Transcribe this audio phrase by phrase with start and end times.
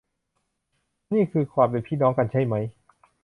[1.03, 2.65] และนี่คือความเป็นพี่น้องกัน ใช่มั้ย